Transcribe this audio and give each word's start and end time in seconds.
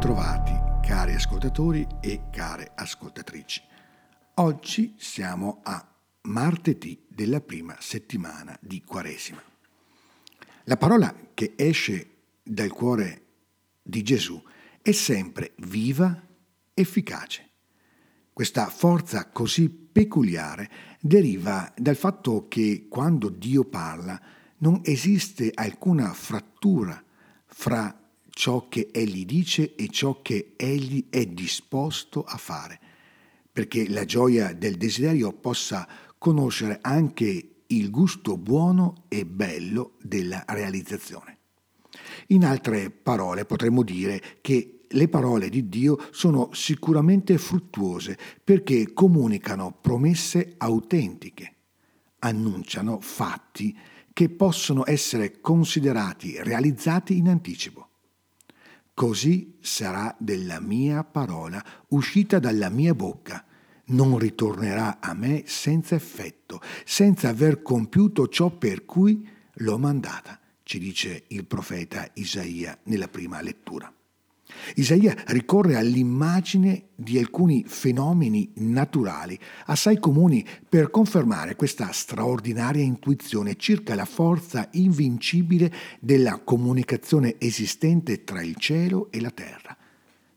Ritrovati, 0.00 0.58
cari 0.80 1.14
ascoltatori 1.14 1.86
e 2.00 2.30
care 2.30 2.72
ascoltatrici. 2.74 3.60
Oggi 4.36 4.94
siamo 4.96 5.60
a 5.62 5.86
martedì 6.22 7.04
della 7.06 7.42
prima 7.42 7.76
settimana 7.80 8.56
di 8.62 8.82
Quaresima. 8.82 9.42
La 10.64 10.78
parola 10.78 11.14
che 11.34 11.52
esce 11.54 12.14
dal 12.42 12.70
cuore 12.70 13.24
di 13.82 14.00
Gesù 14.02 14.42
è 14.80 14.90
sempre 14.92 15.52
viva, 15.58 16.18
efficace. 16.72 17.50
Questa 18.32 18.70
forza 18.70 19.28
così 19.28 19.68
peculiare 19.68 20.70
deriva 20.98 21.70
dal 21.76 21.96
fatto 21.96 22.48
che 22.48 22.86
quando 22.88 23.28
Dio 23.28 23.64
parla 23.64 24.18
non 24.60 24.80
esiste 24.82 25.50
alcuna 25.52 26.10
frattura 26.14 27.04
fra 27.44 27.99
ciò 28.40 28.68
che 28.70 28.88
egli 28.90 29.26
dice 29.26 29.74
e 29.74 29.88
ciò 29.88 30.22
che 30.22 30.54
egli 30.56 31.08
è 31.10 31.26
disposto 31.26 32.24
a 32.24 32.38
fare, 32.38 32.80
perché 33.52 33.86
la 33.90 34.06
gioia 34.06 34.54
del 34.54 34.78
desiderio 34.78 35.34
possa 35.34 35.86
conoscere 36.16 36.78
anche 36.80 37.56
il 37.66 37.90
gusto 37.90 38.38
buono 38.38 39.04
e 39.08 39.26
bello 39.26 39.96
della 40.00 40.42
realizzazione. 40.48 41.36
In 42.28 42.46
altre 42.46 42.88
parole 42.88 43.44
potremmo 43.44 43.82
dire 43.82 44.38
che 44.40 44.86
le 44.88 45.08
parole 45.08 45.50
di 45.50 45.68
Dio 45.68 45.98
sono 46.10 46.48
sicuramente 46.54 47.36
fruttuose 47.36 48.16
perché 48.42 48.94
comunicano 48.94 49.76
promesse 49.78 50.54
autentiche, 50.56 51.56
annunciano 52.20 53.00
fatti 53.02 53.76
che 54.14 54.30
possono 54.30 54.84
essere 54.86 55.42
considerati 55.42 56.42
realizzati 56.42 57.18
in 57.18 57.28
anticipo. 57.28 57.89
Così 59.00 59.56
sarà 59.60 60.14
della 60.18 60.60
mia 60.60 61.04
parola 61.04 61.64
uscita 61.88 62.38
dalla 62.38 62.68
mia 62.68 62.94
bocca. 62.94 63.42
Non 63.86 64.18
ritornerà 64.18 65.00
a 65.00 65.14
me 65.14 65.44
senza 65.46 65.94
effetto, 65.94 66.60
senza 66.84 67.30
aver 67.30 67.62
compiuto 67.62 68.28
ciò 68.28 68.50
per 68.50 68.84
cui 68.84 69.26
l'ho 69.54 69.78
mandata, 69.78 70.38
ci 70.64 70.78
dice 70.78 71.24
il 71.28 71.46
profeta 71.46 72.10
Isaia 72.12 72.78
nella 72.82 73.08
prima 73.08 73.40
lettura. 73.40 73.90
Isaia 74.74 75.14
ricorre 75.26 75.76
all'immagine 75.76 76.88
di 76.94 77.18
alcuni 77.18 77.64
fenomeni 77.66 78.52
naturali 78.56 79.38
assai 79.66 79.98
comuni 79.98 80.46
per 80.68 80.90
confermare 80.90 81.56
questa 81.56 81.90
straordinaria 81.92 82.82
intuizione 82.82 83.56
circa 83.56 83.94
la 83.94 84.04
forza 84.04 84.68
invincibile 84.72 85.72
della 86.00 86.40
comunicazione 86.42 87.36
esistente 87.38 88.24
tra 88.24 88.42
il 88.42 88.56
cielo 88.56 89.08
e 89.10 89.20
la 89.20 89.30
terra, 89.30 89.76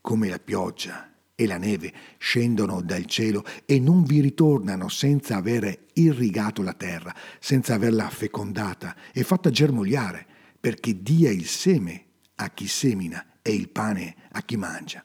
come 0.00 0.28
la 0.28 0.38
pioggia 0.38 1.08
e 1.34 1.46
la 1.46 1.58
neve 1.58 1.92
scendono 2.18 2.80
dal 2.80 3.06
cielo 3.06 3.44
e 3.66 3.80
non 3.80 4.04
vi 4.04 4.20
ritornano 4.20 4.88
senza 4.88 5.36
avere 5.36 5.86
irrigato 5.94 6.62
la 6.62 6.74
terra, 6.74 7.14
senza 7.40 7.74
averla 7.74 8.08
fecondata 8.08 8.94
e 9.12 9.24
fatta 9.24 9.50
germogliare, 9.50 10.26
perché 10.60 11.02
dia 11.02 11.30
il 11.30 11.46
seme 11.46 12.04
a 12.36 12.50
chi 12.50 12.68
semina 12.68 13.24
e 13.46 13.52
il 13.52 13.68
pane 13.68 14.16
a 14.32 14.40
chi 14.40 14.56
mangia. 14.56 15.04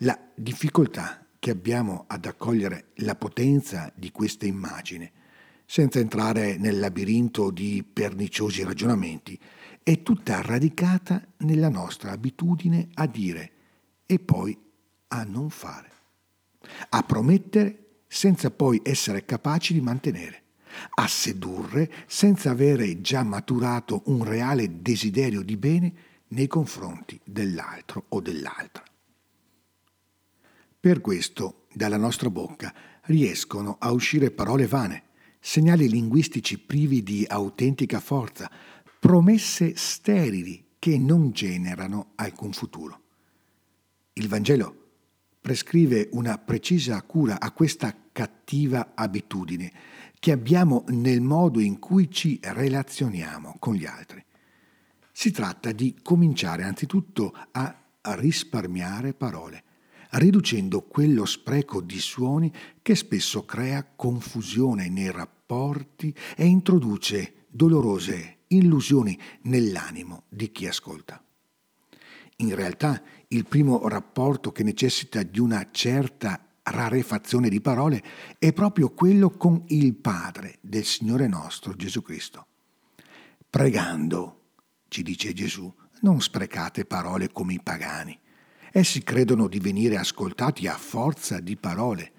La 0.00 0.18
difficoltà 0.34 1.24
che 1.38 1.50
abbiamo 1.50 2.04
ad 2.06 2.26
accogliere 2.26 2.88
la 2.96 3.14
potenza 3.14 3.90
di 3.94 4.10
questa 4.10 4.44
immagine, 4.44 5.12
senza 5.64 5.98
entrare 5.98 6.58
nel 6.58 6.78
labirinto 6.78 7.50
di 7.50 7.82
perniciosi 7.90 8.62
ragionamenti, 8.64 9.40
è 9.82 10.02
tutta 10.02 10.42
radicata 10.42 11.26
nella 11.38 11.70
nostra 11.70 12.10
abitudine 12.10 12.88
a 12.94 13.06
dire 13.06 13.52
e 14.04 14.18
poi 14.18 14.56
a 15.08 15.24
non 15.24 15.48
fare, 15.48 15.90
a 16.90 17.02
promettere 17.02 18.02
senza 18.08 18.50
poi 18.50 18.82
essere 18.84 19.24
capaci 19.24 19.72
di 19.72 19.80
mantenere, 19.80 20.42
a 20.96 21.06
sedurre 21.06 21.90
senza 22.06 22.50
avere 22.50 23.00
già 23.00 23.22
maturato 23.22 24.02
un 24.06 24.22
reale 24.22 24.82
desiderio 24.82 25.40
di 25.40 25.56
bene 25.56 25.92
nei 26.28 26.46
confronti 26.46 27.20
dell'altro 27.24 28.04
o 28.08 28.20
dell'altra. 28.20 28.82
Per 30.80 31.00
questo 31.00 31.66
dalla 31.72 31.96
nostra 31.96 32.30
bocca 32.30 32.72
riescono 33.02 33.76
a 33.78 33.90
uscire 33.90 34.30
parole 34.30 34.66
vane, 34.66 35.04
segnali 35.40 35.88
linguistici 35.88 36.58
privi 36.58 37.02
di 37.02 37.24
autentica 37.28 38.00
forza, 38.00 38.50
promesse 38.98 39.74
sterili 39.76 40.66
che 40.78 40.98
non 40.98 41.30
generano 41.32 42.12
alcun 42.16 42.52
futuro. 42.52 43.02
Il 44.12 44.28
Vangelo 44.28 44.86
prescrive 45.40 46.08
una 46.12 46.38
precisa 46.38 47.00
cura 47.02 47.40
a 47.40 47.52
questa 47.52 47.94
cattiva 48.12 48.92
abitudine 48.94 49.72
che 50.18 50.32
abbiamo 50.32 50.84
nel 50.88 51.20
modo 51.20 51.60
in 51.60 51.78
cui 51.78 52.10
ci 52.10 52.38
relazioniamo 52.42 53.56
con 53.58 53.74
gli 53.74 53.86
altri. 53.86 54.24
Si 55.18 55.32
tratta 55.32 55.72
di 55.72 55.98
cominciare 56.00 56.62
anzitutto 56.62 57.34
a 57.50 57.74
risparmiare 58.02 59.14
parole, 59.14 59.64
riducendo 60.10 60.82
quello 60.82 61.24
spreco 61.24 61.80
di 61.80 61.98
suoni 61.98 62.52
che 62.80 62.94
spesso 62.94 63.44
crea 63.44 63.84
confusione 63.96 64.88
nei 64.88 65.10
rapporti 65.10 66.14
e 66.36 66.46
introduce 66.46 67.46
dolorose 67.48 68.42
illusioni 68.46 69.18
nell'animo 69.42 70.22
di 70.28 70.52
chi 70.52 70.68
ascolta. 70.68 71.20
In 72.36 72.54
realtà 72.54 73.02
il 73.26 73.44
primo 73.44 73.88
rapporto 73.88 74.52
che 74.52 74.62
necessita 74.62 75.24
di 75.24 75.40
una 75.40 75.66
certa 75.72 76.46
rarefazione 76.62 77.48
di 77.48 77.60
parole 77.60 78.00
è 78.38 78.52
proprio 78.52 78.90
quello 78.90 79.30
con 79.30 79.64
il 79.66 79.96
Padre 79.96 80.58
del 80.60 80.84
Signore 80.84 81.26
nostro 81.26 81.74
Gesù 81.74 82.02
Cristo. 82.02 82.46
Pregando 83.50 84.37
ci 84.88 85.02
dice 85.02 85.32
Gesù, 85.32 85.72
non 86.00 86.20
sprecate 86.20 86.84
parole 86.84 87.30
come 87.30 87.54
i 87.54 87.60
pagani. 87.62 88.18
Essi 88.72 89.02
credono 89.02 89.48
di 89.48 89.58
venire 89.60 89.96
ascoltati 89.96 90.66
a 90.66 90.76
forza 90.76 91.40
di 91.40 91.56
parole. 91.56 92.12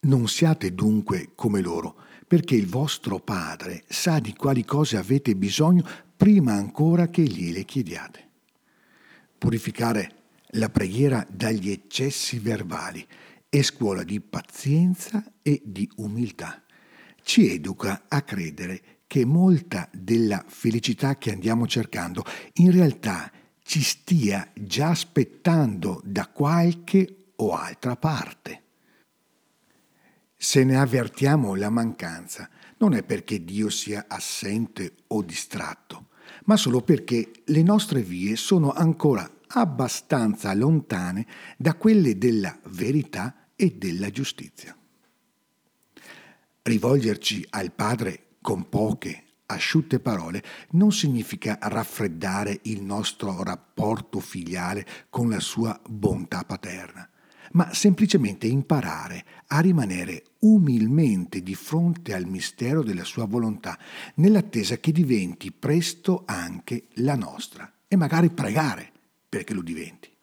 Non 0.00 0.28
siate 0.28 0.74
dunque 0.74 1.32
come 1.34 1.60
loro, 1.60 1.96
perché 2.26 2.54
il 2.54 2.66
vostro 2.66 3.18
Padre 3.20 3.84
sa 3.88 4.18
di 4.18 4.34
quali 4.34 4.64
cose 4.64 4.96
avete 4.96 5.34
bisogno 5.34 5.86
prima 6.16 6.52
ancora 6.52 7.08
che 7.08 7.22
gliele 7.22 7.64
chiediate. 7.64 8.28
Purificare 9.38 10.22
la 10.56 10.68
preghiera 10.68 11.26
dagli 11.28 11.70
eccessi 11.70 12.38
verbali 12.38 13.06
è 13.48 13.62
scuola 13.62 14.02
di 14.02 14.20
pazienza 14.20 15.32
e 15.42 15.60
di 15.64 15.90
umiltà. 15.96 16.62
Ci 17.22 17.50
educa 17.50 18.04
a 18.08 18.22
credere 18.22 18.93
che 19.06 19.24
molta 19.24 19.88
della 19.92 20.44
felicità 20.46 21.16
che 21.16 21.32
andiamo 21.32 21.66
cercando 21.66 22.24
in 22.54 22.70
realtà 22.70 23.30
ci 23.62 23.82
stia 23.82 24.50
già 24.54 24.90
aspettando 24.90 26.00
da 26.04 26.28
qualche 26.28 27.32
o 27.36 27.54
altra 27.54 27.96
parte. 27.96 28.62
Se 30.36 30.62
ne 30.64 30.76
avvertiamo 30.76 31.54
la 31.54 31.70
mancanza, 31.70 32.48
non 32.78 32.94
è 32.94 33.02
perché 33.02 33.44
Dio 33.44 33.70
sia 33.70 34.04
assente 34.08 34.96
o 35.08 35.22
distratto, 35.22 36.08
ma 36.44 36.56
solo 36.56 36.82
perché 36.82 37.30
le 37.46 37.62
nostre 37.62 38.02
vie 38.02 38.36
sono 38.36 38.72
ancora 38.72 39.28
abbastanza 39.48 40.52
lontane 40.52 41.26
da 41.56 41.74
quelle 41.74 42.18
della 42.18 42.58
verità 42.66 43.48
e 43.56 43.74
della 43.76 44.10
giustizia. 44.10 44.76
Rivolgerci 46.62 47.46
al 47.50 47.72
Padre 47.72 48.24
con 48.44 48.68
poche, 48.68 49.24
asciutte 49.46 50.00
parole 50.00 50.42
non 50.72 50.92
significa 50.92 51.56
raffreddare 51.62 52.60
il 52.64 52.82
nostro 52.82 53.42
rapporto 53.42 54.20
filiale 54.20 54.86
con 55.08 55.30
la 55.30 55.40
sua 55.40 55.80
bontà 55.88 56.44
paterna, 56.44 57.08
ma 57.52 57.72
semplicemente 57.72 58.46
imparare 58.46 59.24
a 59.46 59.60
rimanere 59.60 60.24
umilmente 60.40 61.42
di 61.42 61.54
fronte 61.54 62.12
al 62.12 62.26
mistero 62.26 62.82
della 62.82 63.04
sua 63.04 63.24
volontà, 63.24 63.78
nell'attesa 64.16 64.76
che 64.76 64.92
diventi 64.92 65.50
presto 65.50 66.24
anche 66.26 66.88
la 66.96 67.14
nostra 67.14 67.72
e 67.88 67.96
magari 67.96 68.28
pregare 68.28 68.92
perché 69.26 69.54
lo 69.54 69.62
diventi 69.62 70.13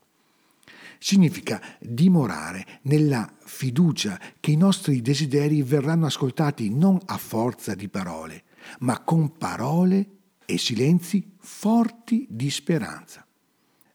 significa 1.03 1.59
dimorare 1.79 2.79
nella 2.83 3.27
fiducia 3.43 4.19
che 4.39 4.51
i 4.51 4.55
nostri 4.55 5.01
desideri 5.01 5.63
verranno 5.63 6.05
ascoltati 6.05 6.69
non 6.69 6.99
a 7.05 7.17
forza 7.17 7.73
di 7.73 7.89
parole, 7.89 8.43
ma 8.81 8.99
con 8.99 9.35
parole 9.35 10.09
e 10.45 10.59
silenzi 10.59 11.33
forti 11.39 12.27
di 12.29 12.51
speranza. 12.51 13.25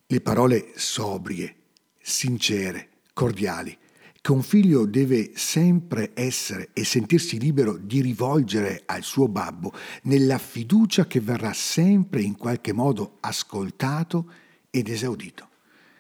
Le 0.05 0.21
parole 0.21 0.73
sobrie, 0.75 1.55
sincere, 2.03 2.89
cordiali, 3.13 3.79
che 4.21 4.33
un 4.33 4.43
figlio 4.43 4.85
deve 4.85 5.31
sempre 5.37 6.11
essere 6.13 6.71
e 6.73 6.85
sentirsi 6.85 7.39
libero 7.39 7.77
di 7.77 8.01
rivolgere 8.01 8.83
al 8.85 9.05
suo 9.05 9.29
babbo 9.29 9.73
nella 10.03 10.39
fiducia 10.39 11.07
che 11.07 11.21
verrà 11.21 11.53
sempre 11.53 12.23
in 12.23 12.37
qualche 12.37 12.73
modo 12.73 13.19
ascoltato 13.21 14.29
ed 14.71 14.89
esaudito. 14.89 15.51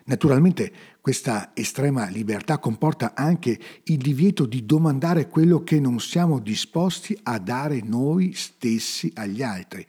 Naturalmente 0.07 0.73
questa 1.07 1.53
estrema 1.55 2.09
libertà 2.09 2.59
comporta 2.59 3.15
anche 3.15 3.57
il 3.85 3.99
divieto 3.99 4.45
di 4.45 4.67
domandare 4.67 5.29
quello 5.29 5.63
che 5.63 5.79
non 5.79 6.01
siamo 6.01 6.41
disposti 6.41 7.17
a 7.23 7.39
dare 7.39 7.81
noi 7.81 8.33
stessi 8.33 9.13
agli 9.15 9.41
altri, 9.41 9.87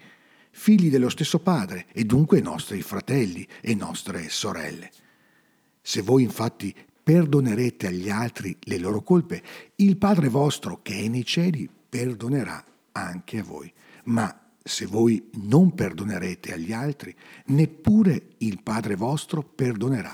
figli 0.51 0.91
dello 0.91 1.09
stesso 1.09 1.39
Padre 1.39 1.87
e 1.91 2.03
dunque 2.03 2.39
nostri 2.39 2.83
fratelli 2.83 3.47
e 3.61 3.73
nostre 3.73 4.29
sorelle. 4.29 4.91
Se 5.81 6.03
voi 6.03 6.21
infatti 6.21 6.71
perdonerete 7.01 7.87
agli 7.87 8.11
altri 8.11 8.55
le 8.65 8.77
loro 8.77 9.01
colpe, 9.01 9.41
il 9.77 9.97
Padre 9.97 10.29
vostro 10.29 10.83
che 10.83 10.99
è 10.99 11.07
nei 11.07 11.25
cieli 11.25 11.67
perdonerà 11.89 12.63
anche 12.91 13.39
a 13.39 13.43
voi. 13.43 13.73
Ma 14.03 14.51
se 14.61 14.85
voi 14.85 15.31
non 15.47 15.73
perdonerete 15.73 16.53
agli 16.53 16.73
altri, 16.73 17.15
neppure 17.45 18.35
il 18.37 18.61
Padre 18.61 18.95
vostro 18.95 19.41
perdonerà 19.41 20.13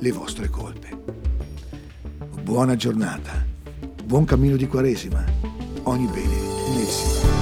le 0.00 0.12
vostre 0.12 0.48
colpe. 0.48 0.96
Buona 2.42 2.76
giornata, 2.76 3.44
buon 4.04 4.24
cammino 4.24 4.56
di 4.56 4.66
Quaresima, 4.66 5.24
ogni 5.84 6.06
bene 6.06 6.76
nel 6.76 6.86
Signore. 6.86 7.37